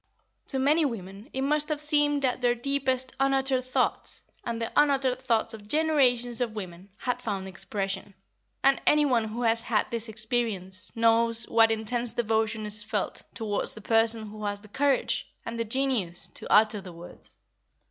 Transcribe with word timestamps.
To 0.47 0.57
many 0.57 0.83
women 0.83 1.29
it 1.31 1.43
must 1.43 1.69
have 1.69 1.79
seemed 1.79 2.23
that 2.23 2.41
their 2.41 2.55
deepest 2.55 3.13
unuttered 3.19 3.63
thoughts 3.63 4.23
and 4.43 4.59
the 4.59 4.71
unuttered 4.75 5.21
thoughts 5.21 5.53
of 5.53 5.67
generations 5.67 6.41
of 6.41 6.55
women 6.55 6.89
had 6.97 7.21
found 7.21 7.47
expression, 7.47 8.15
and 8.63 8.81
anyone 8.87 9.25
who 9.25 9.43
has 9.43 9.61
had 9.61 9.91
this 9.91 10.09
experience, 10.09 10.91
knows 10.95 11.47
what 11.47 11.69
intense 11.69 12.15
devotion 12.15 12.65
is 12.65 12.83
felt 12.83 13.21
towards 13.35 13.75
the 13.75 13.81
person 13.81 14.29
who 14.31 14.43
has 14.45 14.61
the 14.61 14.69
courage 14.69 15.27
and 15.45 15.59
the 15.59 15.65
genius 15.65 16.29
to 16.29 16.51
utter 16.51 16.81
the 16.81 16.93
words. 16.93 17.37